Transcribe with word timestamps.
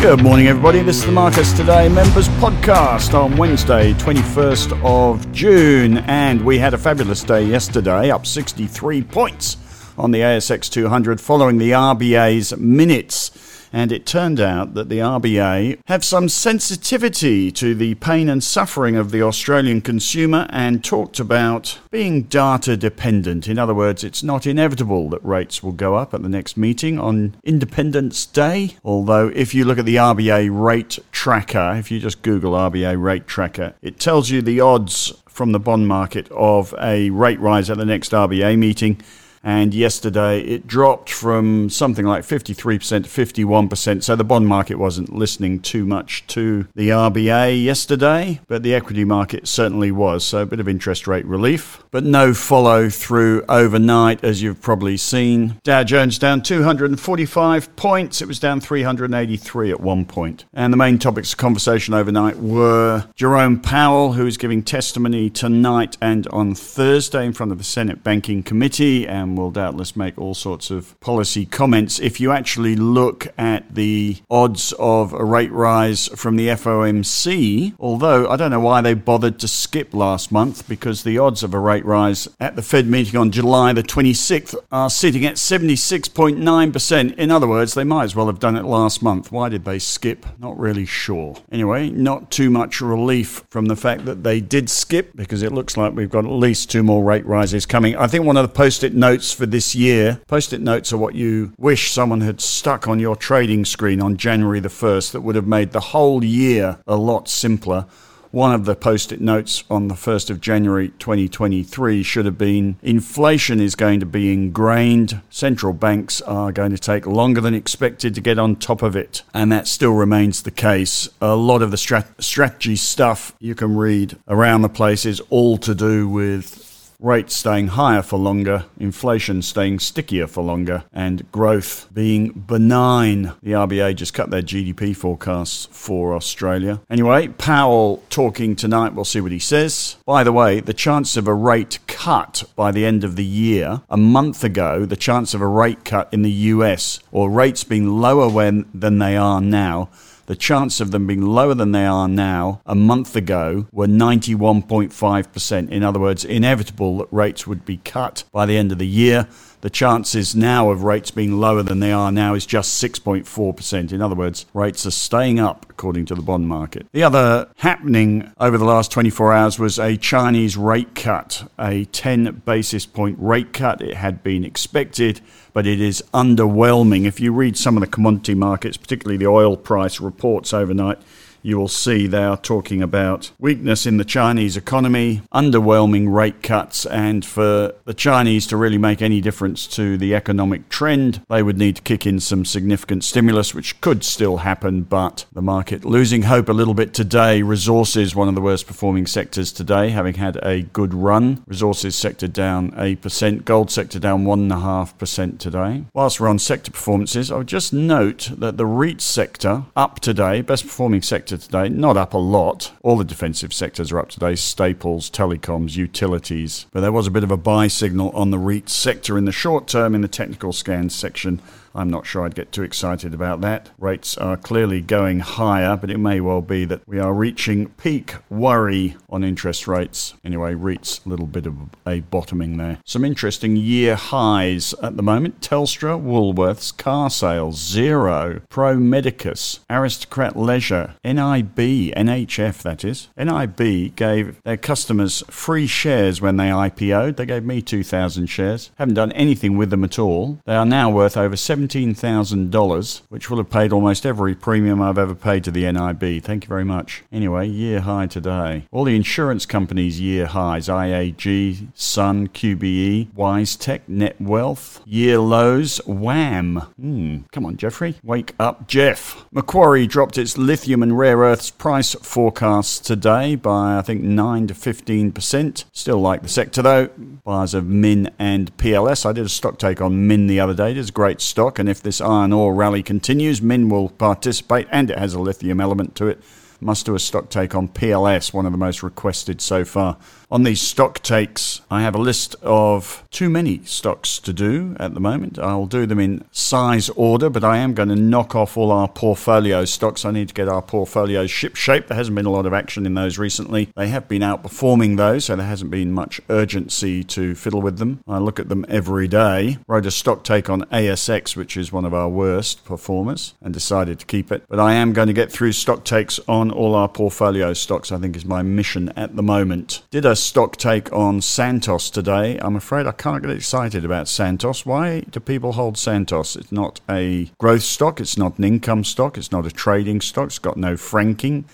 Good 0.00 0.22
morning, 0.22 0.46
everybody. 0.46 0.80
This 0.80 0.96
is 0.96 1.04
the 1.04 1.12
Marcus 1.12 1.52
Today 1.52 1.86
Members 1.90 2.26
Podcast 2.40 3.12
on 3.12 3.36
Wednesday, 3.36 3.92
21st 3.92 4.82
of 4.82 5.30
June. 5.30 5.98
And 5.98 6.42
we 6.42 6.58
had 6.58 6.72
a 6.72 6.78
fabulous 6.78 7.22
day 7.22 7.44
yesterday, 7.44 8.10
up 8.10 8.24
63 8.24 9.02
points 9.02 9.58
on 9.98 10.10
the 10.10 10.20
ASX 10.20 10.70
200 10.70 11.20
following 11.20 11.58
the 11.58 11.72
RBA's 11.72 12.56
minutes 12.56 13.30
and 13.72 13.92
it 13.92 14.06
turned 14.06 14.40
out 14.40 14.74
that 14.74 14.88
the 14.88 14.98
RBA 14.98 15.78
have 15.86 16.04
some 16.04 16.28
sensitivity 16.28 17.50
to 17.52 17.74
the 17.74 17.94
pain 17.96 18.28
and 18.28 18.42
suffering 18.42 18.96
of 18.96 19.10
the 19.10 19.22
Australian 19.22 19.80
consumer 19.80 20.46
and 20.50 20.84
talked 20.84 21.20
about 21.20 21.78
being 21.90 22.22
data 22.22 22.76
dependent. 22.76 23.48
In 23.48 23.58
other 23.58 23.74
words, 23.74 24.04
it's 24.04 24.22
not 24.22 24.46
inevitable 24.46 25.08
that 25.10 25.24
rates 25.24 25.62
will 25.62 25.72
go 25.72 25.96
up 25.96 26.14
at 26.14 26.22
the 26.22 26.28
next 26.28 26.56
meeting 26.56 26.98
on 26.98 27.36
Independence 27.44 28.26
Day. 28.26 28.76
Although, 28.84 29.28
if 29.28 29.54
you 29.54 29.64
look 29.64 29.78
at 29.78 29.86
the 29.86 29.96
RBA 29.96 30.50
rate 30.52 30.98
tracker, 31.12 31.74
if 31.76 31.90
you 31.90 32.00
just 32.00 32.22
Google 32.22 32.52
RBA 32.52 33.00
rate 33.00 33.26
tracker, 33.26 33.74
it 33.82 33.98
tells 33.98 34.30
you 34.30 34.42
the 34.42 34.60
odds 34.60 35.12
from 35.28 35.52
the 35.52 35.60
bond 35.60 35.88
market 35.88 36.30
of 36.32 36.74
a 36.80 37.10
rate 37.10 37.40
rise 37.40 37.70
at 37.70 37.78
the 37.78 37.84
next 37.84 38.12
RBA 38.12 38.58
meeting 38.58 39.00
and 39.42 39.72
yesterday 39.72 40.40
it 40.40 40.66
dropped 40.66 41.10
from 41.10 41.70
something 41.70 42.04
like 42.04 42.24
53% 42.24 43.04
to 43.04 43.08
51%. 43.08 44.02
So 44.02 44.16
the 44.16 44.24
bond 44.24 44.46
market 44.46 44.76
wasn't 44.76 45.14
listening 45.14 45.60
too 45.60 45.86
much 45.86 46.26
to 46.28 46.66
the 46.74 46.90
RBA 46.90 47.62
yesterday, 47.62 48.40
but 48.48 48.62
the 48.62 48.74
equity 48.74 49.04
market 49.04 49.48
certainly 49.48 49.90
was. 49.90 50.24
So 50.24 50.42
a 50.42 50.46
bit 50.46 50.60
of 50.60 50.68
interest 50.68 51.06
rate 51.06 51.24
relief, 51.24 51.82
but 51.90 52.04
no 52.04 52.34
follow 52.34 52.90
through 52.90 53.44
overnight, 53.48 54.22
as 54.22 54.42
you've 54.42 54.60
probably 54.60 54.96
seen. 54.96 55.58
Dow 55.62 55.84
Jones 55.84 56.18
down 56.18 56.42
245 56.42 57.76
points. 57.76 58.20
It 58.20 58.28
was 58.28 58.38
down 58.38 58.60
383 58.60 59.70
at 59.70 59.80
one 59.80 60.04
point. 60.04 60.44
And 60.52 60.72
the 60.72 60.76
main 60.76 60.98
topics 60.98 61.32
of 61.32 61.38
conversation 61.38 61.94
overnight 61.94 62.38
were 62.38 63.06
Jerome 63.14 63.60
Powell, 63.60 64.12
who 64.12 64.26
is 64.26 64.36
giving 64.36 64.62
testimony 64.62 65.30
tonight 65.30 65.96
and 66.00 66.26
on 66.28 66.54
Thursday 66.54 67.24
in 67.24 67.32
front 67.32 67.52
of 67.52 67.58
the 67.58 67.64
Senate 67.64 68.02
Banking 68.02 68.42
Committee, 68.42 69.06
and 69.06 69.29
will 69.36 69.50
doubtless 69.50 69.96
make 69.96 70.18
all 70.18 70.34
sorts 70.34 70.70
of 70.70 70.98
policy 71.00 71.46
comments. 71.46 71.98
If 71.98 72.20
you 72.20 72.32
actually 72.32 72.76
look 72.76 73.28
at 73.38 73.74
the 73.74 74.18
odds 74.30 74.72
of 74.78 75.12
a 75.12 75.24
rate 75.24 75.52
rise 75.52 76.08
from 76.08 76.36
the 76.36 76.48
FOMC, 76.48 77.74
although 77.78 78.28
I 78.28 78.36
don't 78.36 78.50
know 78.50 78.60
why 78.60 78.80
they 78.80 78.94
bothered 78.94 79.38
to 79.40 79.48
skip 79.48 79.94
last 79.94 80.32
month 80.32 80.68
because 80.68 81.02
the 81.02 81.18
odds 81.18 81.42
of 81.42 81.54
a 81.54 81.58
rate 81.58 81.84
rise 81.84 82.28
at 82.38 82.56
the 82.56 82.62
Fed 82.62 82.86
meeting 82.86 83.18
on 83.18 83.30
July 83.30 83.72
the 83.72 83.82
26th 83.82 84.54
are 84.70 84.90
sitting 84.90 85.24
at 85.24 85.36
76.9%. 85.36 87.14
In 87.14 87.30
other 87.30 87.48
words, 87.48 87.74
they 87.74 87.84
might 87.84 88.04
as 88.04 88.16
well 88.16 88.26
have 88.26 88.38
done 88.38 88.56
it 88.56 88.64
last 88.64 89.02
month. 89.02 89.32
Why 89.32 89.48
did 89.48 89.64
they 89.64 89.78
skip? 89.78 90.26
Not 90.38 90.58
really 90.58 90.86
sure. 90.86 91.36
Anyway, 91.50 91.90
not 91.90 92.30
too 92.30 92.50
much 92.50 92.80
relief 92.80 93.44
from 93.50 93.66
the 93.66 93.76
fact 93.76 94.04
that 94.06 94.22
they 94.22 94.40
did 94.40 94.70
skip 94.70 95.14
because 95.14 95.42
it 95.42 95.52
looks 95.52 95.76
like 95.76 95.94
we've 95.94 96.10
got 96.10 96.24
at 96.24 96.30
least 96.30 96.70
two 96.70 96.82
more 96.82 97.02
rate 97.04 97.26
rises 97.26 97.66
coming. 97.66 97.96
I 97.96 98.06
think 98.06 98.24
one 98.24 98.36
of 98.36 98.42
the 98.42 98.54
post 98.54 98.84
it 98.84 98.94
notes 98.94 99.19
notes 99.20 99.32
for 99.34 99.44
this 99.44 99.74
year. 99.74 100.18
Post 100.28 100.54
it 100.54 100.62
notes 100.62 100.94
are 100.94 100.96
what 100.96 101.14
you 101.14 101.52
wish 101.58 101.92
someone 101.92 102.22
had 102.22 102.40
stuck 102.40 102.88
on 102.88 102.98
your 102.98 103.14
trading 103.14 103.66
screen 103.66 104.00
on 104.00 104.16
January 104.16 104.60
the 104.60 104.70
1st 104.70 105.12
that 105.12 105.20
would 105.20 105.34
have 105.34 105.46
made 105.46 105.72
the 105.72 105.92
whole 105.92 106.24
year 106.24 106.78
a 106.86 106.96
lot 106.96 107.28
simpler. 107.28 107.84
One 108.30 108.54
of 108.54 108.64
the 108.64 108.74
post 108.74 109.12
it 109.12 109.20
notes 109.20 109.62
on 109.68 109.88
the 109.88 109.94
1st 109.94 110.30
of 110.30 110.40
January 110.40 110.88
2023 110.98 112.02
should 112.02 112.24
have 112.24 112.38
been 112.38 112.76
inflation 112.80 113.60
is 113.60 113.74
going 113.74 114.00
to 114.00 114.06
be 114.06 114.32
ingrained. 114.32 115.20
Central 115.28 115.74
banks 115.74 116.22
are 116.22 116.50
going 116.50 116.70
to 116.70 116.78
take 116.78 117.04
longer 117.04 117.42
than 117.42 117.52
expected 117.52 118.14
to 118.14 118.22
get 118.22 118.38
on 118.38 118.56
top 118.56 118.80
of 118.80 118.96
it. 118.96 119.22
And 119.34 119.52
that 119.52 119.68
still 119.68 119.92
remains 119.92 120.44
the 120.44 120.50
case. 120.50 121.10
A 121.20 121.36
lot 121.36 121.60
of 121.60 121.70
the 121.70 121.76
strat- 121.76 122.22
strategy 122.22 122.76
stuff 122.76 123.34
you 123.38 123.54
can 123.54 123.76
read 123.76 124.16
around 124.28 124.62
the 124.62 124.70
place 124.70 125.04
is 125.04 125.20
all 125.28 125.58
to 125.58 125.74
do 125.74 126.08
with 126.08 126.69
rates 127.00 127.34
staying 127.34 127.68
higher 127.68 128.02
for 128.02 128.18
longer, 128.18 128.66
inflation 128.78 129.42
staying 129.42 129.78
stickier 129.78 130.26
for 130.26 130.42
longer, 130.42 130.84
and 130.92 131.30
growth 131.32 131.88
being 131.92 132.30
benign. 132.30 133.32
The 133.42 133.52
RBA 133.52 133.96
just 133.96 134.14
cut 134.14 134.30
their 134.30 134.42
GDP 134.42 134.94
forecasts 134.94 135.66
for 135.70 136.14
Australia. 136.14 136.80
Anyway, 136.90 137.28
Powell 137.28 138.02
talking 138.10 138.54
tonight, 138.54 138.94
we'll 138.94 139.04
see 139.04 139.20
what 139.20 139.32
he 139.32 139.38
says. 139.38 139.96
By 140.04 140.24
the 140.24 140.32
way, 140.32 140.60
the 140.60 140.74
chance 140.74 141.16
of 141.16 141.26
a 141.26 141.34
rate 141.34 141.78
cut 141.86 142.44
by 142.54 142.70
the 142.70 142.84
end 142.84 143.04
of 143.04 143.16
the 143.16 143.24
year, 143.24 143.82
a 143.88 143.96
month 143.96 144.44
ago, 144.44 144.84
the 144.84 144.96
chance 144.96 145.34
of 145.34 145.40
a 145.40 145.46
rate 145.46 145.84
cut 145.84 146.08
in 146.12 146.22
the 146.22 146.30
US, 146.30 147.00
or 147.10 147.30
rates 147.30 147.64
being 147.64 148.00
lower 148.00 148.28
when, 148.28 148.68
than 148.74 148.98
they 148.98 149.16
are 149.16 149.40
now, 149.40 149.88
the 150.30 150.36
chance 150.36 150.78
of 150.80 150.92
them 150.92 151.08
being 151.08 151.22
lower 151.22 151.54
than 151.54 151.72
they 151.72 151.84
are 151.84 152.06
now 152.06 152.60
a 152.64 152.76
month 152.76 153.16
ago 153.16 153.66
were 153.72 153.88
91.5%. 153.88 155.68
In 155.68 155.82
other 155.82 155.98
words, 155.98 156.24
inevitable 156.24 156.98
that 156.98 157.08
rates 157.10 157.48
would 157.48 157.64
be 157.64 157.78
cut 157.78 158.22
by 158.30 158.46
the 158.46 158.56
end 158.56 158.70
of 158.70 158.78
the 158.78 158.86
year. 158.86 159.26
The 159.60 159.70
chances 159.70 160.34
now 160.34 160.70
of 160.70 160.84
rates 160.84 161.10
being 161.10 161.38
lower 161.38 161.62
than 161.62 161.80
they 161.80 161.92
are 161.92 162.10
now 162.10 162.34
is 162.34 162.46
just 162.46 162.82
6.4%. 162.82 163.92
In 163.92 164.00
other 164.00 164.14
words, 164.14 164.46
rates 164.54 164.86
are 164.86 164.90
staying 164.90 165.38
up 165.38 165.66
according 165.68 166.06
to 166.06 166.14
the 166.14 166.22
bond 166.22 166.48
market. 166.48 166.86
The 166.92 167.02
other 167.02 167.50
happening 167.58 168.32
over 168.38 168.56
the 168.56 168.64
last 168.64 168.90
24 168.90 169.32
hours 169.32 169.58
was 169.58 169.78
a 169.78 169.96
Chinese 169.96 170.56
rate 170.56 170.94
cut, 170.94 171.50
a 171.58 171.84
10 171.86 172.42
basis 172.44 172.86
point 172.86 173.18
rate 173.20 173.52
cut. 173.52 173.82
It 173.82 173.96
had 173.96 174.22
been 174.22 174.44
expected, 174.44 175.20
but 175.52 175.66
it 175.66 175.80
is 175.80 176.02
underwhelming. 176.14 177.04
If 177.04 177.20
you 177.20 177.32
read 177.32 177.56
some 177.56 177.76
of 177.76 177.82
the 177.82 177.86
commodity 177.86 178.34
markets, 178.34 178.76
particularly 178.76 179.18
the 179.18 179.26
oil 179.26 179.56
price 179.56 180.00
reports 180.00 180.54
overnight, 180.54 180.98
you 181.42 181.58
will 181.58 181.68
see 181.68 182.06
they 182.06 182.24
are 182.24 182.36
talking 182.36 182.82
about 182.82 183.30
weakness 183.38 183.86
in 183.86 183.96
the 183.96 184.04
Chinese 184.04 184.56
economy, 184.56 185.22
underwhelming 185.32 186.12
rate 186.12 186.42
cuts, 186.42 186.86
and 186.86 187.24
for 187.24 187.74
the 187.84 187.94
Chinese 187.94 188.46
to 188.48 188.56
really 188.56 188.78
make 188.78 189.02
any 189.02 189.20
difference 189.20 189.66
to 189.66 189.96
the 189.96 190.14
economic 190.14 190.68
trend, 190.68 191.22
they 191.28 191.42
would 191.42 191.58
need 191.58 191.76
to 191.76 191.82
kick 191.82 192.06
in 192.06 192.20
some 192.20 192.44
significant 192.44 193.04
stimulus, 193.04 193.54
which 193.54 193.80
could 193.80 194.04
still 194.04 194.38
happen, 194.38 194.82
but 194.82 195.24
the 195.32 195.42
market 195.42 195.84
losing 195.84 196.22
hope 196.22 196.48
a 196.48 196.52
little 196.52 196.74
bit 196.74 196.92
today. 196.94 197.42
Resources, 197.42 198.14
one 198.14 198.28
of 198.28 198.34
the 198.34 198.40
worst 198.40 198.66
performing 198.66 199.06
sectors 199.06 199.52
today, 199.52 199.90
having 199.90 200.14
had 200.14 200.38
a 200.42 200.62
good 200.62 200.94
run. 200.94 201.42
Resources 201.46 201.96
sector 201.96 202.28
down 202.28 202.70
8%, 202.72 203.44
gold 203.44 203.70
sector 203.70 203.98
down 203.98 204.24
1.5% 204.24 205.38
today. 205.38 205.84
Whilst 205.92 206.20
we're 206.20 206.28
on 206.28 206.38
sector 206.38 206.70
performances, 206.70 207.30
I 207.30 207.36
would 207.36 207.46
just 207.46 207.72
note 207.72 208.30
that 208.36 208.56
the 208.56 208.66
REIT 208.66 209.00
sector 209.00 209.64
up 209.76 210.00
today, 210.00 210.40
best 210.40 210.64
performing 210.64 211.02
sector 211.02 211.29
sector 211.30 211.46
today, 211.46 211.68
not 211.68 211.96
up 211.96 212.14
a 212.14 212.18
lot. 212.18 212.72
All 212.82 212.96
the 212.96 213.04
defensive 213.04 213.52
sectors 213.52 213.92
are 213.92 213.98
up 213.98 214.10
today 214.10 214.34
staples, 214.34 215.10
telecoms, 215.10 215.76
utilities. 215.76 216.66
But 216.72 216.80
there 216.80 216.92
was 216.92 217.06
a 217.06 217.10
bit 217.10 217.24
of 217.24 217.30
a 217.30 217.36
buy 217.36 217.68
signal 217.68 218.10
on 218.10 218.30
the 218.30 218.38
REIT 218.38 218.68
sector 218.68 219.16
in 219.16 219.24
the 219.24 219.32
short 219.32 219.66
term 219.66 219.94
in 219.94 220.00
the 220.00 220.08
technical 220.08 220.52
scans 220.52 220.94
section 220.94 221.40
I'm 221.74 221.90
not 221.90 222.06
sure 222.06 222.24
I'd 222.24 222.34
get 222.34 222.52
too 222.52 222.62
excited 222.62 223.14
about 223.14 223.40
that. 223.42 223.70
Rates 223.78 224.18
are 224.18 224.36
clearly 224.36 224.80
going 224.80 225.20
higher, 225.20 225.76
but 225.76 225.90
it 225.90 225.98
may 225.98 226.20
well 226.20 226.42
be 226.42 226.64
that 226.64 226.86
we 226.86 226.98
are 226.98 227.12
reaching 227.12 227.68
peak 227.70 228.14
worry 228.28 228.96
on 229.08 229.24
interest 229.24 229.68
rates. 229.68 230.14
Anyway, 230.24 230.54
REITs, 230.54 231.04
a 231.04 231.08
little 231.08 231.26
bit 231.26 231.46
of 231.46 231.56
a 231.86 232.00
bottoming 232.00 232.56
there. 232.56 232.78
Some 232.84 233.04
interesting 233.04 233.56
year 233.56 233.94
highs 233.94 234.74
at 234.82 234.96
the 234.96 235.02
moment 235.02 235.40
Telstra, 235.40 236.00
Woolworths, 236.00 236.76
car 236.76 237.10
sales, 237.10 237.58
Xero, 237.58 238.42
Pro 238.48 238.76
Medicus, 238.76 239.60
Aristocrat 239.68 240.36
Leisure, 240.36 240.94
NIB, 241.04 241.56
NHF 241.56 242.62
that 242.62 242.84
is. 242.84 243.08
NIB 243.16 243.94
gave 243.96 244.42
their 244.42 244.56
customers 244.56 245.22
free 245.28 245.66
shares 245.66 246.20
when 246.20 246.36
they 246.36 246.48
IPO'd. 246.48 247.16
They 247.16 247.26
gave 247.26 247.44
me 247.44 247.62
2,000 247.62 248.26
shares. 248.26 248.70
Haven't 248.76 248.94
done 248.94 249.12
anything 249.12 249.56
with 249.56 249.70
them 249.70 249.84
at 249.84 249.98
all. 249.98 250.38
They 250.46 250.54
are 250.54 250.66
now 250.66 250.90
worth 250.90 251.16
over 251.16 251.36
7 251.36 251.59
$17,000, 251.68 253.02
which 253.08 253.30
will 253.30 253.38
have 253.38 253.50
paid 253.50 253.72
almost 253.72 254.06
every 254.06 254.34
premium 254.34 254.80
I've 254.80 254.98
ever 254.98 255.14
paid 255.14 255.44
to 255.44 255.50
the 255.50 255.70
NIB. 255.70 256.22
Thank 256.22 256.44
you 256.44 256.48
very 256.48 256.64
much. 256.64 257.02
Anyway, 257.12 257.48
year 257.48 257.80
high 257.80 258.06
today. 258.06 258.66
All 258.70 258.84
the 258.84 258.96
insurance 258.96 259.46
companies' 259.46 260.00
year 260.00 260.26
highs 260.26 260.68
IAG, 260.68 261.68
Sun, 261.74 262.28
QBE, 262.28 263.08
WiseTech, 263.08 263.80
Netwealth, 263.88 264.80
Year 264.86 265.18
lows, 265.18 265.80
WAM. 265.86 266.56
Hmm. 266.78 267.18
Come 267.32 267.46
on, 267.46 267.56
Geoffrey. 267.56 267.96
Wake 268.02 268.34
up, 268.38 268.66
Geoff. 268.66 269.26
Macquarie 269.32 269.86
dropped 269.86 270.18
its 270.18 270.38
lithium 270.38 270.82
and 270.82 270.98
rare 270.98 271.18
earths 271.18 271.50
price 271.50 271.94
forecast 271.94 272.84
today 272.84 273.34
by, 273.34 273.78
I 273.78 273.82
think, 273.82 274.02
9 274.02 274.46
to 274.48 274.54
15%. 274.54 275.64
Still 275.72 276.00
like 276.00 276.22
the 276.22 276.28
sector, 276.28 276.62
though. 276.62 276.88
Buyers 277.24 277.54
of 277.54 277.66
Min 277.66 278.10
and 278.18 278.56
PLS. 278.56 279.04
I 279.06 279.12
did 279.12 279.26
a 279.26 279.28
stock 279.28 279.58
take 279.58 279.80
on 279.80 280.06
Min 280.06 280.26
the 280.26 280.40
other 280.40 280.54
day. 280.54 280.72
It's 280.72 280.90
a 280.90 280.92
great 280.92 281.20
stock, 281.20 281.49
and 281.58 281.68
if 281.68 281.82
this 281.82 282.00
iron 282.00 282.32
ore 282.32 282.54
rally 282.54 282.82
continues, 282.82 283.42
Min 283.42 283.68
will 283.68 283.88
participate, 283.88 284.68
and 284.70 284.90
it 284.90 284.98
has 284.98 285.14
a 285.14 285.20
lithium 285.20 285.60
element 285.60 285.94
to 285.96 286.06
it. 286.06 286.22
Must 286.60 286.84
do 286.84 286.94
a 286.94 286.98
stock 286.98 287.30
take 287.30 287.54
on 287.54 287.68
PLS, 287.68 288.32
one 288.32 288.46
of 288.46 288.52
the 288.52 288.58
most 288.58 288.82
requested 288.82 289.40
so 289.40 289.64
far. 289.64 289.96
On 290.32 290.44
these 290.44 290.60
stock 290.60 291.02
takes, 291.02 291.60
I 291.72 291.82
have 291.82 291.96
a 291.96 291.98
list 291.98 292.36
of 292.42 293.02
too 293.10 293.28
many 293.28 293.62
stocks 293.64 294.20
to 294.20 294.32
do 294.32 294.76
at 294.78 294.94
the 294.94 295.00
moment. 295.00 295.40
I'll 295.40 295.66
do 295.66 295.86
them 295.86 295.98
in 295.98 296.24
size 296.30 296.88
order, 296.90 297.28
but 297.28 297.42
I 297.42 297.56
am 297.56 297.74
going 297.74 297.88
to 297.88 297.96
knock 297.96 298.36
off 298.36 298.56
all 298.56 298.70
our 298.70 298.86
portfolio 298.86 299.64
stocks. 299.64 300.04
I 300.04 300.12
need 300.12 300.28
to 300.28 300.34
get 300.34 300.46
our 300.48 300.62
portfolios 300.62 301.32
ship 301.32 301.56
shape. 301.56 301.88
There 301.88 301.96
hasn't 301.96 302.14
been 302.14 302.26
a 302.26 302.30
lot 302.30 302.46
of 302.46 302.52
action 302.52 302.86
in 302.86 302.94
those 302.94 303.18
recently. 303.18 303.70
They 303.74 303.88
have 303.88 304.06
been 304.06 304.22
outperforming 304.22 304.98
those, 304.98 305.24
so 305.24 305.34
there 305.34 305.46
hasn't 305.46 305.72
been 305.72 305.90
much 305.90 306.20
urgency 306.28 307.02
to 307.04 307.34
fiddle 307.34 307.60
with 307.60 307.78
them. 307.78 307.98
I 308.06 308.18
look 308.18 308.38
at 308.38 308.48
them 308.48 308.64
every 308.68 309.08
day. 309.08 309.58
Wrote 309.66 309.86
a 309.86 309.90
stock 309.90 310.22
take 310.22 310.48
on 310.48 310.62
ASX, 310.66 311.34
which 311.34 311.56
is 311.56 311.72
one 311.72 311.84
of 311.84 311.92
our 311.92 312.08
worst 312.08 312.64
performers, 312.64 313.34
and 313.40 313.52
decided 313.52 313.98
to 313.98 314.06
keep 314.06 314.30
it. 314.30 314.44
But 314.48 314.60
I 314.60 314.74
am 314.74 314.92
going 314.92 315.08
to 315.08 315.12
get 315.12 315.32
through 315.32 315.52
stock 315.52 315.84
takes 315.84 316.20
on 316.28 316.49
all 316.50 316.74
our 316.74 316.88
portfolio 316.88 317.52
stocks, 317.52 317.92
I 317.92 317.98
think 317.98 318.16
is 318.16 318.24
my 318.24 318.42
mission 318.42 318.90
at 318.96 319.16
the 319.16 319.22
moment. 319.22 319.82
Did 319.90 320.04
a 320.04 320.16
stock 320.16 320.56
take 320.56 320.92
on 320.92 321.20
Santos 321.20 321.90
today. 321.90 322.38
I'm 322.40 322.56
afraid 322.56 322.86
I 322.86 322.92
can't 322.92 323.22
get 323.22 323.30
excited 323.30 323.84
about 323.84 324.08
Santos. 324.08 324.66
Why 324.66 325.00
do 325.00 325.20
people 325.20 325.52
hold 325.52 325.78
Santos? 325.78 326.36
It's 326.36 326.52
not 326.52 326.80
a 326.88 327.30
growth 327.38 327.62
stock, 327.62 328.00
it's 328.00 328.18
not 328.18 328.38
an 328.38 328.44
income 328.44 328.84
stock, 328.84 329.16
it's 329.16 329.32
not 329.32 329.46
a 329.46 329.50
trading 329.50 330.00
stock, 330.00 330.26
it's 330.26 330.38
got 330.38 330.56
no 330.56 330.76
franking. 330.76 331.44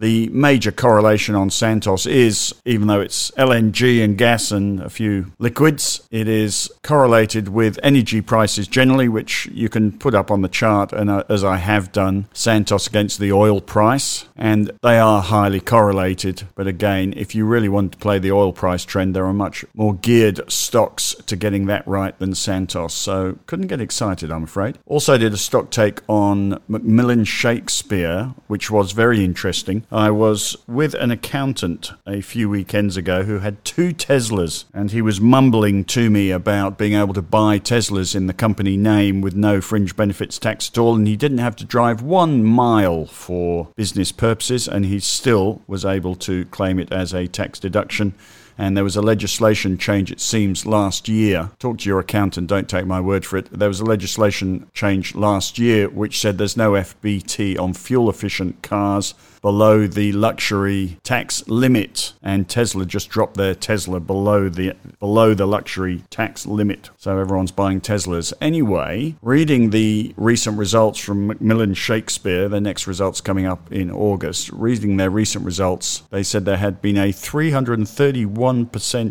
The 0.00 0.30
major 0.30 0.72
correlation 0.72 1.34
on 1.34 1.50
Santos 1.50 2.06
is, 2.06 2.54
even 2.64 2.86
though 2.86 3.02
it's 3.02 3.30
LNG 3.32 4.02
and 4.02 4.16
gas 4.16 4.50
and 4.50 4.80
a 4.80 4.88
few 4.88 5.32
liquids, 5.38 6.08
it 6.10 6.26
is 6.26 6.72
correlated 6.82 7.48
with 7.48 7.78
energy 7.82 8.22
prices 8.22 8.66
generally, 8.66 9.08
which 9.08 9.44
you 9.52 9.68
can 9.68 9.92
put 9.92 10.14
up 10.14 10.30
on 10.30 10.40
the 10.40 10.48
chart, 10.48 10.94
and 10.94 11.10
uh, 11.10 11.24
as 11.28 11.44
I 11.44 11.58
have 11.58 11.92
done, 11.92 12.28
Santos 12.32 12.86
against 12.86 13.20
the 13.20 13.30
oil 13.30 13.60
price, 13.60 14.24
and 14.36 14.70
they 14.82 14.98
are 14.98 15.20
highly 15.20 15.60
correlated. 15.60 16.44
But 16.54 16.66
again, 16.66 17.12
if 17.14 17.34
you 17.34 17.44
really 17.44 17.68
want 17.68 17.92
to 17.92 17.98
play 17.98 18.18
the 18.18 18.32
oil 18.32 18.54
price 18.54 18.86
trend, 18.86 19.14
there 19.14 19.26
are 19.26 19.34
much 19.34 19.66
more 19.74 19.92
geared 19.92 20.50
stocks 20.50 21.14
to 21.26 21.36
getting 21.36 21.66
that 21.66 21.86
right 21.86 22.18
than 22.18 22.34
Santos. 22.34 22.94
So 22.94 23.38
couldn't 23.46 23.66
get 23.66 23.82
excited, 23.82 24.32
I'm 24.32 24.44
afraid. 24.44 24.78
Also 24.86 25.18
did 25.18 25.34
a 25.34 25.36
stock 25.36 25.70
take 25.70 26.00
on 26.08 26.58
McMillan 26.70 27.26
Shakespeare, 27.26 28.34
which 28.46 28.70
was 28.70 28.92
very 28.92 29.22
interesting. 29.22 29.84
I 29.92 30.12
was 30.12 30.56
with 30.68 30.94
an 30.94 31.10
accountant 31.10 31.92
a 32.06 32.20
few 32.20 32.48
weekends 32.48 32.96
ago 32.96 33.24
who 33.24 33.40
had 33.40 33.64
two 33.64 33.92
Teslas, 33.92 34.66
and 34.72 34.92
he 34.92 35.02
was 35.02 35.20
mumbling 35.20 35.84
to 35.86 36.08
me 36.10 36.30
about 36.30 36.78
being 36.78 36.92
able 36.94 37.12
to 37.14 37.22
buy 37.22 37.58
Teslas 37.58 38.14
in 38.14 38.28
the 38.28 38.32
company 38.32 38.76
name 38.76 39.20
with 39.20 39.34
no 39.34 39.60
fringe 39.60 39.96
benefits 39.96 40.38
tax 40.38 40.70
at 40.70 40.78
all, 40.78 40.94
and 40.94 41.08
he 41.08 41.16
didn't 41.16 41.38
have 41.38 41.56
to 41.56 41.64
drive 41.64 42.02
one 42.02 42.44
mile 42.44 43.04
for 43.04 43.70
business 43.74 44.12
purposes, 44.12 44.68
and 44.68 44.84
he 44.84 45.00
still 45.00 45.60
was 45.66 45.84
able 45.84 46.14
to 46.14 46.44
claim 46.46 46.78
it 46.78 46.92
as 46.92 47.12
a 47.12 47.26
tax 47.26 47.58
deduction 47.58 48.14
and 48.60 48.76
there 48.76 48.84
was 48.84 48.94
a 48.94 49.00
legislation 49.00 49.78
change, 49.78 50.12
it 50.12 50.20
seems, 50.20 50.66
last 50.66 51.08
year. 51.08 51.50
Talk 51.58 51.78
to 51.78 51.88
your 51.88 51.98
accountant, 51.98 52.46
don't 52.46 52.68
take 52.68 52.84
my 52.84 53.00
word 53.00 53.24
for 53.24 53.38
it. 53.38 53.48
There 53.50 53.68
was 53.68 53.80
a 53.80 53.86
legislation 53.86 54.68
change 54.74 55.14
last 55.14 55.58
year 55.58 55.88
which 55.88 56.20
said 56.20 56.36
there's 56.36 56.58
no 56.58 56.72
FBT 56.72 57.58
on 57.58 57.72
fuel 57.72 58.10
efficient 58.10 58.62
cars 58.62 59.14
below 59.40 59.86
the 59.86 60.12
luxury 60.12 60.98
tax 61.02 61.46
limit, 61.48 62.12
and 62.22 62.48
Tesla 62.48 62.84
just 62.84 63.08
dropped 63.08 63.38
their 63.38 63.54
Tesla 63.54 63.98
below 63.98 64.48
the 64.48 64.74
below 64.98 65.32
the 65.32 65.46
luxury 65.46 66.04
tax 66.10 66.44
limit. 66.46 66.90
So 66.98 67.18
everyone's 67.18 67.52
buying 67.52 67.80
Teslas. 67.80 68.32
Anyway, 68.40 69.14
reading 69.22 69.70
the 69.70 70.12
recent 70.16 70.58
results 70.58 70.98
from 70.98 71.30
McMillan 71.30 71.74
Shakespeare, 71.76 72.48
their 72.48 72.60
next 72.60 72.86
results 72.86 73.20
coming 73.22 73.46
up 73.46 73.72
in 73.72 73.90
August, 73.90 74.50
reading 74.50 74.98
their 74.98 75.10
recent 75.10 75.44
results, 75.44 76.02
they 76.10 76.22
said 76.22 76.44
there 76.44 76.58
had 76.58 76.82
been 76.82 76.98
a 76.98 77.12
331% 77.12 78.49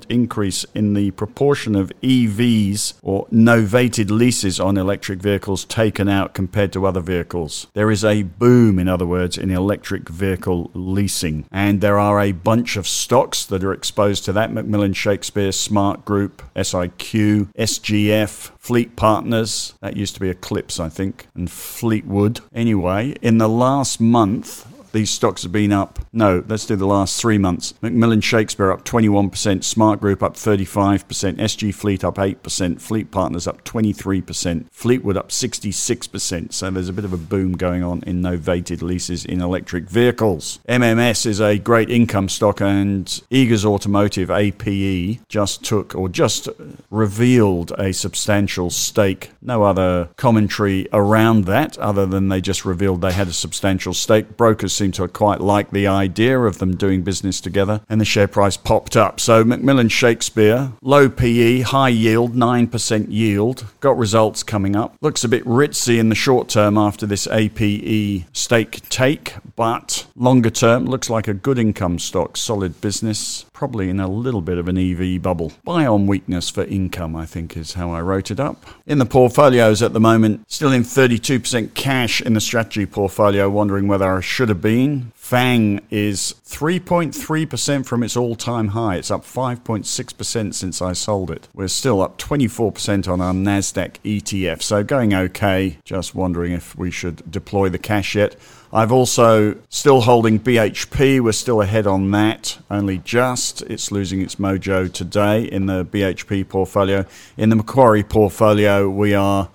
increase 0.09 0.65
in 0.75 0.93
the 0.93 1.11
proportion 1.11 1.75
of 1.75 1.91
EVs 2.01 2.93
or 3.01 3.27
novated 3.27 4.09
leases 4.09 4.59
on 4.59 4.77
electric 4.77 5.19
vehicles 5.19 5.65
taken 5.65 6.07
out 6.07 6.33
compared 6.33 6.73
to 6.73 6.85
other 6.85 7.01
vehicles. 7.01 7.67
There 7.73 7.91
is 7.91 8.03
a 8.03 8.23
boom, 8.23 8.79
in 8.79 8.87
other 8.87 9.05
words, 9.05 9.37
in 9.37 9.49
electric 9.49 10.09
vehicle 10.09 10.71
leasing. 10.73 11.45
And 11.51 11.81
there 11.81 11.99
are 11.99 12.19
a 12.19 12.31
bunch 12.31 12.77
of 12.77 12.87
stocks 12.87 13.45
that 13.45 13.63
are 13.63 13.73
exposed 13.73 14.25
to 14.25 14.33
that 14.33 14.51
McMillan 14.51 14.95
Shakespeare, 14.95 15.51
Smart 15.51 16.05
Group, 16.05 16.41
SIQ, 16.55 17.53
SGF, 17.57 18.51
Fleet 18.57 18.95
Partners. 18.95 19.73
That 19.81 19.97
used 19.97 20.13
to 20.15 20.19
be 20.19 20.31
Eclipx, 20.33 20.79
I 20.79 20.89
think, 20.89 21.27
and 21.35 21.49
Fleetwood. 21.49 22.41
Anyway, 22.53 23.15
in 23.21 23.37
the 23.37 23.49
last 23.49 23.99
month, 23.99 24.65
these 24.91 25.09
stocks 25.09 25.43
have 25.43 25.51
been 25.51 25.71
up. 25.71 25.99
No, 26.11 26.43
let's 26.47 26.65
do 26.65 26.75
the 26.75 26.87
last 26.87 27.19
three 27.19 27.37
months. 27.37 27.73
McMillan 27.83 28.23
Shakespeare 28.23 28.71
up 28.71 28.85
21%, 28.85 29.63
Smart 29.63 29.99
Group 29.99 30.23
up 30.23 30.35
35%, 30.35 31.03
SG 31.37 31.73
Fleet 31.73 32.03
up 32.03 32.15
8%, 32.15 32.81
Fleet 32.81 33.11
Partners 33.11 33.47
up 33.47 33.63
23%, 33.63 34.65
Fleetwood 34.71 35.17
up 35.17 35.29
66%. 35.29 36.53
So 36.53 36.69
there's 36.69 36.89
a 36.89 36.93
bit 36.93 37.05
of 37.05 37.13
a 37.13 37.17
boom 37.17 37.53
going 37.53 37.83
on 37.83 38.03
in 38.05 38.21
novated 38.21 38.81
leases 38.81 39.25
in 39.25 39.41
electric 39.41 39.85
vehicles. 39.85 40.59
MMS 40.67 41.25
is 41.25 41.39
a 41.39 41.57
great 41.57 41.89
income 41.89 42.29
stock, 42.29 42.61
and 42.61 43.05
Eagers 43.31 43.65
Automotive, 43.65 44.31
APE, 44.31 45.19
just 45.27 45.63
took 45.63 45.95
or 45.95 46.09
just 46.09 46.49
revealed 46.89 47.71
a 47.77 47.93
substantial 47.93 48.69
stake. 48.69 49.31
No 49.41 49.63
other 49.63 50.09
commentary 50.15 50.87
around 50.91 51.45
that 51.45 51.77
other 51.77 52.05
than 52.05 52.29
they 52.29 52.41
just 52.41 52.65
revealed 52.65 53.01
they 53.01 53.11
had 53.11 53.27
a 53.27 53.33
substantial 53.33 53.93
stake. 53.93 54.37
Brokers 54.37 54.78
seem 54.79 54.91
to 54.93 55.07
quite 55.09 55.41
like 55.41 55.71
the 55.71 55.87
idea 55.87 56.39
of 56.39 56.59
them 56.59 56.75
doing 56.75 57.01
business 57.01 57.41
together, 57.41 57.81
and 57.89 57.99
the 57.99 58.05
share 58.05 58.29
price 58.29 58.55
popped 58.55 58.95
up. 58.95 59.19
So 59.19 59.43
McMillan 59.43 59.91
Shakespeare, 59.91 60.71
low 60.81 61.09
PE, 61.09 61.61
high 61.61 61.89
yield, 61.89 62.33
9% 62.33 63.07
yield, 63.09 63.65
got 63.81 63.97
results 63.97 64.41
coming 64.41 64.77
up. 64.77 64.95
Looks 65.01 65.25
a 65.25 65.27
bit 65.27 65.43
ritzy 65.43 65.99
in 65.99 66.07
the 66.07 66.15
short 66.15 66.47
term 66.47 66.77
after 66.77 67.05
this 67.05 67.27
APE 67.27 68.23
stake 68.31 68.87
take, 68.89 69.35
but 69.57 70.07
longer 70.15 70.49
term 70.49 70.85
looks 70.85 71.09
like 71.09 71.27
a 71.27 71.33
good 71.33 71.59
income 71.59 71.99
stock, 71.99 72.37
solid 72.37 72.79
business, 72.79 73.45
probably 73.51 73.89
in 73.89 73.99
a 73.99 74.07
little 74.07 74.41
bit 74.41 74.57
of 74.57 74.69
an 74.69 74.77
EV 74.77 75.21
bubble. 75.21 75.51
Buy 75.65 75.85
on 75.85 76.07
weakness 76.07 76.49
for 76.49 76.63
income, 76.63 77.17
I 77.17 77.25
think, 77.25 77.57
is 77.57 77.73
how 77.73 77.91
I 77.91 77.99
wrote 77.99 78.31
it 78.31 78.39
up. 78.39 78.65
In 78.85 78.99
the 78.99 79.05
portfolios 79.05 79.81
at 79.81 79.91
the 79.91 79.99
moment, 79.99 80.49
still 80.49 80.71
in 80.71 80.83
32% 80.83 81.73
cash 81.73 82.21
in 82.21 82.33
the 82.33 82.39
strategy 82.39 82.85
portfolio, 82.85 83.49
wondering 83.49 83.89
whether 83.89 84.15
I 84.15 84.21
should 84.21 84.47
have 84.47 84.61
been. 84.61 84.68
FANG 84.69 85.81
is 85.89 86.35
3.3% 86.45 87.85
from 87.87 88.03
its 88.03 88.15
all 88.15 88.35
time 88.35 88.69
high. 88.69 88.97
It's 88.97 89.09
up 89.09 89.23
5.6% 89.23 90.53
since 90.53 90.81
I 90.81 90.93
sold 90.93 91.31
it. 91.31 91.47
We're 91.55 91.67
still 91.67 92.01
up 92.01 92.19
24% 92.19 93.11
on 93.11 93.19
our 93.19 93.33
NASDAQ 93.33 93.95
ETF, 94.03 94.61
so 94.61 94.83
going 94.83 95.15
okay. 95.15 95.77
Just 95.83 96.13
wondering 96.13 96.53
if 96.53 96.77
we 96.77 96.91
should 96.91 97.31
deploy 97.31 97.69
the 97.69 97.79
cash 97.79 98.13
yet. 98.13 98.35
I've 98.71 98.91
also 98.91 99.57
still 99.69 100.01
holding 100.01 100.39
BHP. 100.39 101.19
We're 101.19 101.31
still 101.31 101.63
ahead 101.63 101.87
on 101.87 102.11
that, 102.11 102.59
only 102.69 102.99
just. 102.99 103.63
It's 103.63 103.91
losing 103.91 104.21
its 104.21 104.35
mojo 104.35 104.93
today 104.93 105.45
in 105.45 105.65
the 105.65 105.83
BHP 105.83 106.47
portfolio. 106.47 107.05
In 107.37 107.49
the 107.49 107.55
Macquarie 107.55 108.03
portfolio, 108.03 108.87
we 108.87 109.15
are 109.15 109.49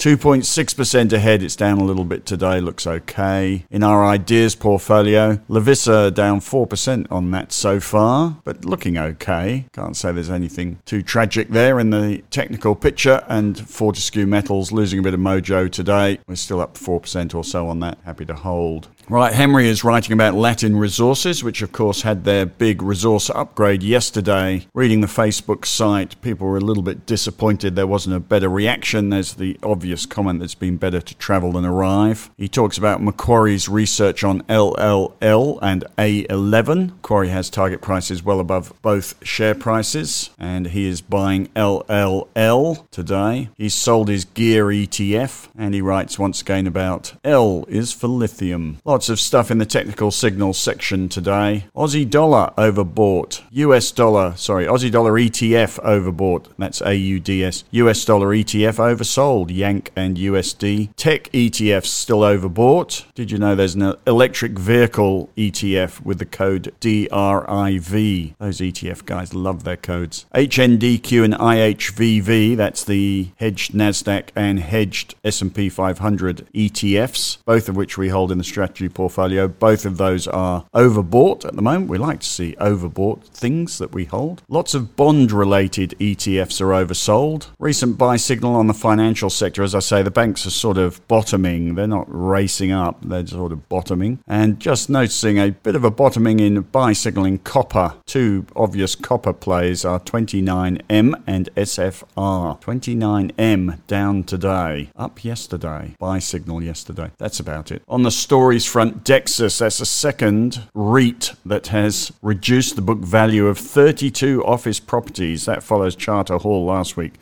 2.6% 0.00 1.12
ahead. 1.12 1.42
It's 1.42 1.54
down 1.54 1.76
a 1.76 1.84
little 1.84 2.06
bit 2.06 2.24
today. 2.24 2.58
Looks 2.58 2.86
okay. 2.86 3.66
In 3.70 3.82
our 3.82 4.02
ideas 4.02 4.54
portfolio, 4.54 5.36
Lovisa 5.46 6.10
down 6.14 6.40
4% 6.40 7.06
on 7.12 7.30
that 7.32 7.52
so 7.52 7.80
far, 7.80 8.38
but 8.42 8.64
looking 8.64 8.96
okay. 8.96 9.66
Can't 9.74 9.94
say 9.94 10.10
there's 10.10 10.30
anything 10.30 10.78
too 10.86 11.02
tragic 11.02 11.50
there 11.50 11.78
in 11.78 11.90
the 11.90 12.22
technical 12.30 12.74
picture. 12.74 13.22
And 13.28 13.68
Fortescue 13.68 14.26
Metals 14.26 14.72
losing 14.72 15.00
a 15.00 15.02
bit 15.02 15.12
of 15.12 15.20
mojo 15.20 15.70
today. 15.70 16.18
We're 16.26 16.36
still 16.36 16.62
up 16.62 16.78
4% 16.78 17.34
or 17.34 17.44
so 17.44 17.68
on 17.68 17.80
that. 17.80 17.98
Happy 18.06 18.24
to 18.24 18.34
hold. 18.34 18.88
Right, 19.10 19.32
Henry 19.32 19.66
is 19.66 19.82
writing 19.82 20.12
about 20.12 20.34
Latin 20.34 20.76
Resources, 20.76 21.42
which 21.42 21.62
of 21.62 21.72
course 21.72 22.02
had 22.02 22.22
their 22.22 22.46
big 22.46 22.80
resource 22.80 23.28
upgrade 23.28 23.82
yesterday. 23.82 24.68
Reading 24.72 25.00
the 25.00 25.08
Facebook 25.08 25.66
site, 25.66 26.22
people 26.22 26.46
were 26.46 26.58
a 26.58 26.60
little 26.60 26.84
bit 26.84 27.06
disappointed 27.06 27.74
there 27.74 27.88
wasn't 27.88 28.14
a 28.14 28.20
better 28.20 28.48
reaction. 28.48 29.10
There's 29.10 29.34
the 29.34 29.58
obvious 29.64 30.06
comment 30.06 30.38
that 30.38 30.44
it's 30.44 30.54
been 30.54 30.76
better 30.76 31.00
to 31.00 31.14
travel 31.16 31.50
than 31.50 31.64
arrive. 31.64 32.30
He 32.36 32.46
talks 32.46 32.78
about 32.78 33.02
Macquarie's 33.02 33.68
research 33.68 34.22
on 34.22 34.42
LLL 34.42 35.58
and 35.60 35.84
A11. 35.98 36.90
Macquarie 36.90 37.30
has 37.30 37.50
target 37.50 37.80
prices 37.80 38.22
well 38.22 38.38
above 38.38 38.72
both 38.80 39.16
share 39.26 39.56
prices, 39.56 40.30
and 40.38 40.68
he 40.68 40.86
is 40.86 41.00
buying 41.00 41.48
LLL 41.56 42.88
today. 42.92 43.48
He's 43.56 43.74
sold 43.74 44.06
his 44.06 44.24
gear 44.24 44.66
ETF, 44.66 45.48
and 45.58 45.74
he 45.74 45.80
writes 45.80 46.16
once 46.16 46.42
again 46.42 46.68
about 46.68 47.14
L 47.24 47.64
is 47.66 47.92
for 47.92 48.06
lithium. 48.06 48.78
Lots 48.84 48.99
Lots 49.00 49.08
of 49.08 49.18
stuff 49.18 49.50
in 49.50 49.56
the 49.56 49.64
technical 49.64 50.10
signals 50.10 50.58
section 50.58 51.08
today. 51.08 51.64
Aussie 51.74 52.08
dollar 52.08 52.52
overbought. 52.58 53.40
US 53.50 53.90
dollar, 53.92 54.34
sorry, 54.36 54.66
Aussie 54.66 54.90
dollar 54.90 55.12
ETF 55.12 55.82
overbought. 55.82 56.48
That's 56.58 56.82
AUDS. 56.82 57.64
US 57.70 58.04
dollar 58.04 58.26
ETF 58.26 58.76
oversold. 58.76 59.56
Yank 59.56 59.90
and 59.96 60.18
USD. 60.18 60.94
Tech 60.96 61.32
ETFs 61.32 61.86
still 61.86 62.20
overbought. 62.20 63.06
Did 63.14 63.30
you 63.30 63.38
know 63.38 63.54
there's 63.54 63.74
an 63.74 63.94
electric 64.06 64.58
vehicle 64.58 65.30
ETF 65.34 66.04
with 66.04 66.18
the 66.18 66.26
code 66.26 66.74
DRIV? 66.82 68.34
Those 68.38 68.58
ETF 68.58 69.06
guys 69.06 69.32
love 69.32 69.64
their 69.64 69.78
codes. 69.78 70.26
HNDQ 70.34 71.24
and 71.24 71.32
IHVV, 71.32 72.54
that's 72.54 72.84
the 72.84 73.30
hedged 73.36 73.72
Nasdaq 73.72 74.28
and 74.36 74.60
hedged 74.60 75.14
S&P 75.24 75.70
500 75.70 76.46
ETFs, 76.54 77.38
both 77.46 77.70
of 77.70 77.76
which 77.76 77.96
we 77.96 78.10
hold 78.10 78.30
in 78.30 78.36
the 78.36 78.44
strategy 78.44 78.89
portfolio. 78.90 79.48
Both 79.48 79.84
of 79.84 79.96
those 79.96 80.26
are 80.28 80.66
overbought 80.74 81.44
at 81.44 81.56
the 81.56 81.62
moment. 81.62 81.90
We 81.90 81.98
like 81.98 82.20
to 82.20 82.26
see 82.26 82.56
overbought 82.60 83.24
things 83.24 83.78
that 83.78 83.92
we 83.92 84.04
hold. 84.04 84.42
Lots 84.48 84.74
of 84.74 84.96
bond 84.96 85.32
related 85.32 85.94
ETFs 85.98 86.60
are 86.60 86.84
oversold. 86.84 87.48
Recent 87.58 87.98
buy 87.98 88.16
signal 88.16 88.54
on 88.54 88.66
the 88.66 88.74
financial 88.74 89.30
sector, 89.30 89.62
as 89.62 89.74
I 89.74 89.80
say, 89.80 90.02
the 90.02 90.10
banks 90.10 90.46
are 90.46 90.50
sort 90.50 90.78
of 90.78 91.06
bottoming. 91.08 91.74
They're 91.74 91.86
not 91.86 92.06
racing 92.08 92.72
up, 92.72 92.98
they're 93.02 93.26
sort 93.26 93.52
of 93.52 93.68
bottoming. 93.68 94.20
And 94.26 94.60
just 94.60 94.90
noticing 94.90 95.38
a 95.38 95.50
bit 95.50 95.76
of 95.76 95.84
a 95.84 95.90
bottoming 95.90 96.40
in 96.40 96.60
buy 96.60 96.92
signal 96.92 97.24
in 97.24 97.38
copper. 97.38 97.94
Two 98.06 98.46
obvious 98.56 98.94
copper 98.94 99.32
plays 99.32 99.84
are 99.84 100.00
29M 100.00 101.22
and 101.26 101.48
SFR. 101.56 102.60
29M 102.60 103.86
down 103.86 104.24
today, 104.24 104.90
up 104.96 105.24
yesterday. 105.24 105.94
Buy 105.98 106.18
signal 106.18 106.62
yesterday. 106.62 107.10
That's 107.18 107.40
about 107.40 107.70
it. 107.70 107.82
On 107.88 108.02
the 108.02 108.10
stories 108.10 108.66
front, 108.66 108.79
Dexus, 108.88 109.58
that's 109.58 109.80
a 109.80 109.86
second 109.86 110.62
REIT 110.74 111.32
that 111.44 111.66
has 111.66 112.12
reduced 112.22 112.76
the 112.76 112.82
book 112.82 113.00
value 113.00 113.46
of 113.46 113.58
32 113.58 114.42
office 114.44 114.80
properties. 114.80 115.44
That 115.44 115.62
follows 115.62 115.94
Charter 115.94 116.38
Hall 116.38 116.64
last 116.64 116.96
week. 116.96 117.14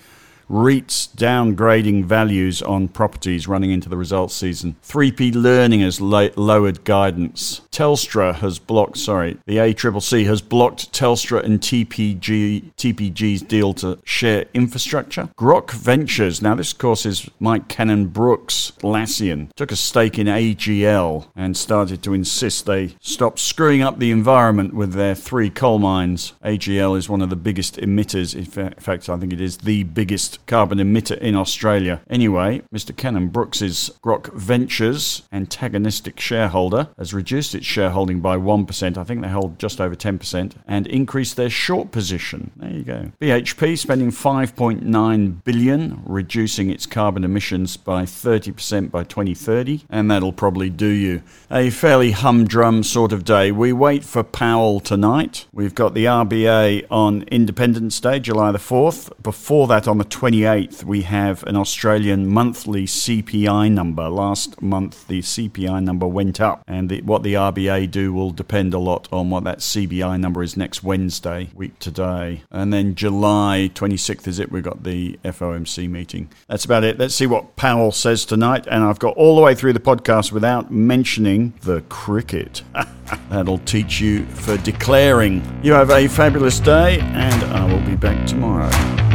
REITs 0.48 1.14
downgrading 1.14 2.04
values 2.04 2.62
on 2.62 2.88
properties 2.88 3.48
running 3.48 3.70
into 3.70 3.88
the 3.88 3.96
results 3.96 4.34
season. 4.34 4.76
3P 4.82 5.34
Learning 5.34 5.80
has 5.80 6.00
lo- 6.00 6.30
lowered 6.36 6.84
guidance. 6.84 7.60
Telstra 7.78 8.34
has 8.34 8.58
blocked, 8.58 8.98
sorry, 8.98 9.38
the 9.46 9.58
ACCC 9.58 10.26
has 10.26 10.42
blocked 10.42 10.92
Telstra 10.92 11.44
and 11.44 11.60
TPG, 11.60 12.72
TPG's 12.76 13.42
deal 13.42 13.72
to 13.74 14.00
share 14.02 14.46
infrastructure. 14.52 15.28
Grok 15.38 15.70
Ventures, 15.70 16.42
now 16.42 16.56
this 16.56 16.72
of 16.72 16.78
course 16.78 17.06
is 17.06 17.30
Mike 17.38 17.68
Cannon-Brookes, 17.68 18.72
Lassian, 18.82 19.52
took 19.54 19.70
a 19.70 19.76
stake 19.76 20.18
in 20.18 20.26
AGL 20.26 21.28
and 21.36 21.56
started 21.56 22.02
to 22.02 22.14
insist 22.14 22.66
they 22.66 22.96
stop 22.98 23.38
screwing 23.38 23.80
up 23.80 24.00
the 24.00 24.10
environment 24.10 24.74
with 24.74 24.94
their 24.94 25.14
three 25.14 25.48
coal 25.48 25.78
mines. 25.78 26.32
AGL 26.44 26.98
is 26.98 27.08
one 27.08 27.22
of 27.22 27.30
the 27.30 27.36
biggest 27.36 27.76
emitters, 27.76 28.34
in 28.34 28.44
fact, 28.44 29.08
I 29.08 29.16
think 29.18 29.32
it 29.32 29.40
is 29.40 29.58
the 29.58 29.84
biggest 29.84 30.44
carbon 30.46 30.78
emitter 30.78 31.16
in 31.18 31.36
Australia. 31.36 32.00
Anyway, 32.10 32.62
Mr. 32.74 32.96
Cannon-Brookes's 32.96 33.92
Grok 34.04 34.34
Ventures 34.34 35.22
antagonistic 35.30 36.18
shareholder 36.18 36.88
has 36.98 37.14
reduced 37.14 37.54
its 37.54 37.67
shareholding 37.68 38.20
by 38.20 38.36
1%. 38.36 38.96
I 38.96 39.04
think 39.04 39.22
they 39.22 39.28
hold 39.28 39.58
just 39.58 39.80
over 39.80 39.94
10% 39.94 40.54
and 40.66 40.86
increased 40.86 41.36
their 41.36 41.50
short 41.50 41.90
position. 41.90 42.50
There 42.56 42.70
you 42.70 42.82
go. 42.82 43.12
BHP 43.20 43.78
spending 43.78 44.10
5.9 44.10 45.44
billion 45.44 46.02
reducing 46.04 46.70
its 46.70 46.86
carbon 46.86 47.22
emissions 47.22 47.76
by 47.76 48.02
30% 48.02 48.90
by 48.90 49.04
2030 49.04 49.84
and 49.90 50.10
that'll 50.10 50.32
probably 50.32 50.70
do 50.70 50.88
you. 50.88 51.22
A 51.50 51.70
fairly 51.70 52.12
humdrum 52.12 52.82
sort 52.82 53.12
of 53.12 53.24
day. 53.24 53.52
We 53.52 53.72
wait 53.72 54.04
for 54.04 54.22
Powell 54.22 54.80
tonight. 54.80 55.46
We've 55.52 55.74
got 55.74 55.94
the 55.94 56.06
RBA 56.06 56.86
on 56.90 57.22
Independence 57.24 58.00
Day, 58.00 58.18
July 58.18 58.52
the 58.52 58.58
4th. 58.58 59.12
Before 59.22 59.66
that 59.68 59.86
on 59.86 59.98
the 59.98 60.04
28th, 60.04 60.84
we 60.84 61.02
have 61.02 61.42
an 61.44 61.56
Australian 61.56 62.26
monthly 62.26 62.86
CPI 62.86 63.70
number. 63.70 64.08
Last 64.08 64.60
month, 64.62 65.06
the 65.06 65.20
CPI 65.20 65.82
number 65.82 66.06
went 66.06 66.40
up, 66.40 66.62
and 66.66 66.88
the, 66.88 67.02
what 67.02 67.22
the 67.22 67.34
RBA 67.34 67.57
do 67.90 68.12
will 68.12 68.30
depend 68.30 68.74
a 68.74 68.78
lot 68.78 69.08
on 69.12 69.30
what 69.30 69.44
that 69.44 69.58
CPI 69.58 70.20
number 70.20 70.42
is 70.42 70.56
next 70.56 70.82
Wednesday, 70.82 71.50
week 71.54 71.78
today. 71.78 72.42
And 72.50 72.72
then 72.72 72.94
July 72.94 73.70
26th 73.74 74.26
is 74.26 74.38
it, 74.38 74.52
we've 74.52 74.62
got 74.62 74.84
the 74.84 75.18
FOMC 75.24 75.88
meeting. 75.88 76.30
That's 76.48 76.64
about 76.64 76.84
it. 76.84 76.98
Let's 76.98 77.14
see 77.14 77.26
what 77.26 77.56
Powell 77.56 77.92
says 77.92 78.24
tonight. 78.24 78.66
And 78.66 78.84
I've 78.84 78.98
got 78.98 79.16
all 79.16 79.36
the 79.36 79.42
way 79.42 79.54
through 79.54 79.72
the 79.72 79.80
podcast 79.80 80.32
without 80.32 80.70
mentioning 80.70 81.54
the 81.62 81.82
cricket. 81.88 82.62
That'll 83.30 83.58
teach 83.58 84.00
you 84.00 84.26
for 84.26 84.56
declaring. 84.58 85.42
You 85.62 85.72
have 85.72 85.90
a 85.90 86.08
fabulous 86.08 86.60
day, 86.60 87.00
and 87.00 87.44
I 87.44 87.64
will 87.64 87.84
be 87.84 87.96
back 87.96 88.26
tomorrow. 88.26 89.07